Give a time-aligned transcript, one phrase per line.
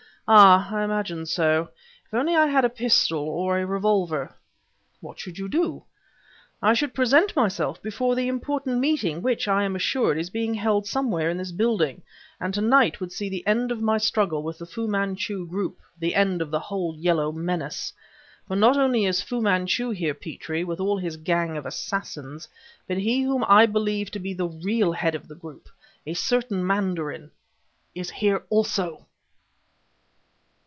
[0.33, 0.69] "Ah!
[0.73, 1.67] I imagined so.
[2.05, 4.33] If only I had a pistol, or a revolver"
[5.01, 5.83] "What should you do?"
[6.61, 10.87] "I should present myself before the important meeting, which, I am assured, is being held
[10.87, 12.01] somewhere in this building;
[12.39, 15.79] and to night would see the end of my struggle with the Fu Manchu group
[15.99, 17.91] the end of the whole Yellow menace!
[18.47, 22.47] For not only is Fu Manchu here, Petrie, with all his gang of assassins,
[22.87, 25.67] but he whom I believe to be the real head of the group
[26.07, 27.31] a certain mandarin
[27.93, 29.07] is here also!"